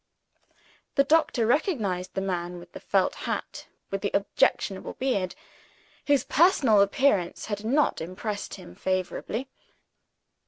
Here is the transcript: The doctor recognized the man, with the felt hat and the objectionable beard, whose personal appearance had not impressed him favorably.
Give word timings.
The 0.95 1.03
doctor 1.03 1.45
recognized 1.45 2.15
the 2.15 2.21
man, 2.21 2.57
with 2.57 2.71
the 2.71 2.79
felt 2.79 3.13
hat 3.13 3.67
and 3.91 4.01
the 4.01 4.09
objectionable 4.15 4.93
beard, 4.93 5.35
whose 6.07 6.23
personal 6.23 6.81
appearance 6.81 7.45
had 7.45 7.63
not 7.63 8.01
impressed 8.01 8.55
him 8.55 8.73
favorably. 8.73 9.47